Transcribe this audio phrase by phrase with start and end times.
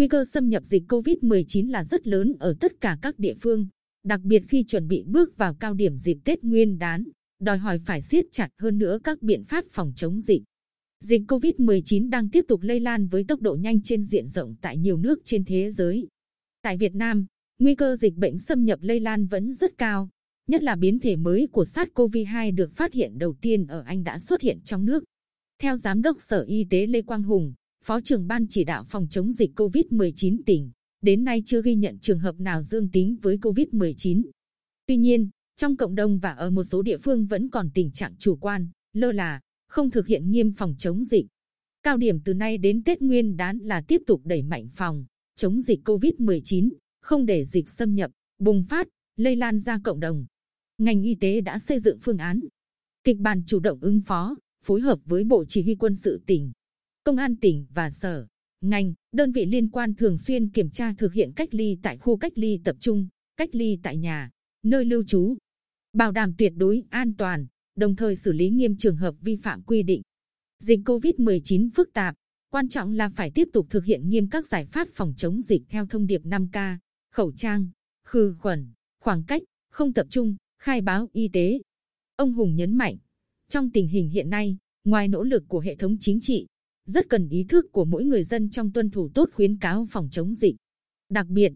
[0.00, 3.68] nguy cơ xâm nhập dịch COVID-19 là rất lớn ở tất cả các địa phương,
[4.04, 7.04] đặc biệt khi chuẩn bị bước vào cao điểm dịp Tết Nguyên đán,
[7.40, 10.42] đòi hỏi phải siết chặt hơn nữa các biện pháp phòng chống dịch.
[11.04, 14.78] Dịch COVID-19 đang tiếp tục lây lan với tốc độ nhanh trên diện rộng tại
[14.78, 16.08] nhiều nước trên thế giới.
[16.62, 17.26] Tại Việt Nam,
[17.58, 20.08] nguy cơ dịch bệnh xâm nhập lây lan vẫn rất cao,
[20.48, 24.18] nhất là biến thể mới của SARS-CoV-2 được phát hiện đầu tiên ở Anh đã
[24.18, 25.04] xuất hiện trong nước.
[25.62, 29.06] Theo Giám đốc Sở Y tế Lê Quang Hùng, Phó trưởng Ban chỉ đạo phòng
[29.10, 30.70] chống dịch COVID-19 tỉnh,
[31.02, 34.22] đến nay chưa ghi nhận trường hợp nào dương tính với COVID-19.
[34.86, 38.16] Tuy nhiên, trong cộng đồng và ở một số địa phương vẫn còn tình trạng
[38.18, 41.26] chủ quan, lơ là, không thực hiện nghiêm phòng chống dịch.
[41.82, 45.04] Cao điểm từ nay đến Tết Nguyên đán là tiếp tục đẩy mạnh phòng,
[45.36, 46.70] chống dịch COVID-19,
[47.02, 50.26] không để dịch xâm nhập, bùng phát, lây lan ra cộng đồng.
[50.78, 52.40] Ngành y tế đã xây dựng phương án,
[53.04, 56.52] kịch bản chủ động ứng phó, phối hợp với Bộ Chỉ huy quân sự tỉnh,
[57.04, 58.26] Công an tỉnh và sở,
[58.60, 62.16] ngành, đơn vị liên quan thường xuyên kiểm tra thực hiện cách ly tại khu
[62.16, 64.30] cách ly tập trung, cách ly tại nhà,
[64.62, 65.36] nơi lưu trú,
[65.92, 69.62] bảo đảm tuyệt đối an toàn, đồng thời xử lý nghiêm trường hợp vi phạm
[69.62, 70.02] quy định.
[70.58, 72.14] Dịch COVID-19 phức tạp,
[72.50, 75.62] quan trọng là phải tiếp tục thực hiện nghiêm các giải pháp phòng chống dịch
[75.68, 76.76] theo thông điệp 5K,
[77.12, 77.68] khẩu trang,
[78.04, 81.60] khử khuẩn, khoảng cách, không tập trung, khai báo y tế.
[82.16, 82.96] Ông Hùng nhấn mạnh,
[83.48, 86.46] trong tình hình hiện nay, ngoài nỗ lực của hệ thống chính trị,
[86.86, 90.08] rất cần ý thức của mỗi người dân trong tuân thủ tốt khuyến cáo phòng
[90.10, 90.56] chống dịch.
[91.08, 91.52] Đặc biệt,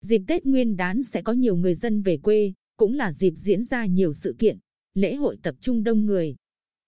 [0.00, 3.64] dịp Tết Nguyên đán sẽ có nhiều người dân về quê, cũng là dịp diễn
[3.64, 4.58] ra nhiều sự kiện,
[4.94, 6.36] lễ hội tập trung đông người.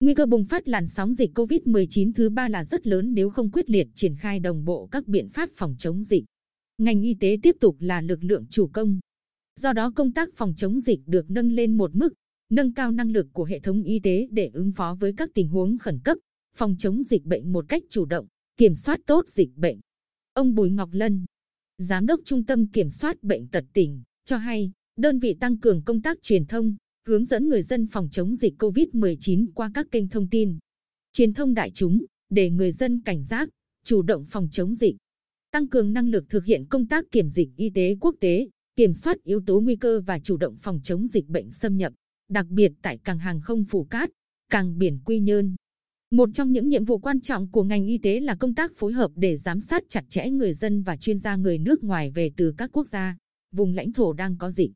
[0.00, 3.50] Nguy cơ bùng phát làn sóng dịch COVID-19 thứ ba là rất lớn nếu không
[3.50, 6.24] quyết liệt triển khai đồng bộ các biện pháp phòng chống dịch.
[6.78, 9.00] Ngành y tế tiếp tục là lực lượng chủ công.
[9.60, 12.14] Do đó công tác phòng chống dịch được nâng lên một mức,
[12.50, 15.48] nâng cao năng lực của hệ thống y tế để ứng phó với các tình
[15.48, 16.18] huống khẩn cấp,
[16.56, 19.80] phòng chống dịch bệnh một cách chủ động, kiểm soát tốt dịch bệnh.
[20.32, 21.24] Ông Bùi Ngọc Lân,
[21.78, 25.82] Giám đốc Trung tâm Kiểm soát Bệnh tật tỉnh, cho hay, đơn vị tăng cường
[25.82, 30.08] công tác truyền thông, hướng dẫn người dân phòng chống dịch COVID-19 qua các kênh
[30.08, 30.58] thông tin,
[31.12, 33.48] truyền thông đại chúng, để người dân cảnh giác,
[33.84, 34.96] chủ động phòng chống dịch.
[35.50, 38.94] Tăng cường năng lực thực hiện công tác kiểm dịch y tế quốc tế, kiểm
[38.94, 41.92] soát yếu tố nguy cơ và chủ động phòng chống dịch bệnh xâm nhập,
[42.28, 44.10] đặc biệt tại cảng hàng không Phù Cát,
[44.50, 45.56] cảng biển Quy Nhơn.
[46.12, 48.92] Một trong những nhiệm vụ quan trọng của ngành y tế là công tác phối
[48.92, 52.30] hợp để giám sát chặt chẽ người dân và chuyên gia người nước ngoài về
[52.36, 53.16] từ các quốc gia,
[53.52, 54.70] vùng lãnh thổ đang có dịch.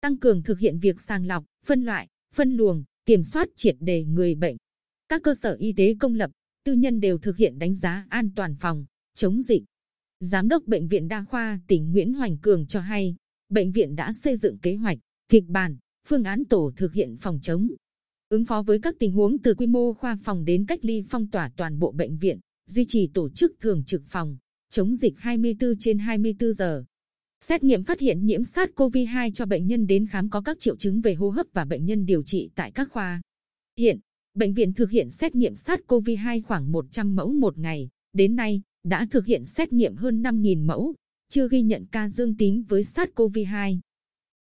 [0.00, 4.04] Tăng cường thực hiện việc sàng lọc, phân loại, phân luồng, kiểm soát triệt đề
[4.04, 4.56] người bệnh.
[5.08, 6.30] Các cơ sở y tế công lập,
[6.64, 9.62] tư nhân đều thực hiện đánh giá an toàn phòng, chống dịch.
[10.20, 13.16] Giám đốc Bệnh viện Đa khoa tỉnh Nguyễn Hoành Cường cho hay,
[13.48, 15.76] bệnh viện đã xây dựng kế hoạch, kịch bản,
[16.08, 17.68] phương án tổ thực hiện phòng chống,
[18.32, 21.26] ứng phó với các tình huống từ quy mô khoa phòng đến cách ly phong
[21.30, 24.36] tỏa toàn bộ bệnh viện, duy trì tổ chức thường trực phòng,
[24.70, 26.84] chống dịch 24 trên 24 giờ.
[27.40, 31.00] Xét nghiệm phát hiện nhiễm SARS-CoV-2 cho bệnh nhân đến khám có các triệu chứng
[31.00, 33.22] về hô hấp và bệnh nhân điều trị tại các khoa.
[33.78, 34.00] Hiện,
[34.34, 37.88] bệnh viện thực hiện xét nghiệm SARS-CoV-2 khoảng 100 mẫu một ngày.
[38.12, 40.94] Đến nay, đã thực hiện xét nghiệm hơn 5.000 mẫu,
[41.30, 43.78] chưa ghi nhận ca dương tính với SARS-CoV-2.